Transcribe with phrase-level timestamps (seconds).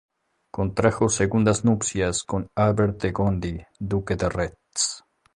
[0.49, 5.03] Contrajo segundas nupcias con Albert de Gondi, duque de Retz.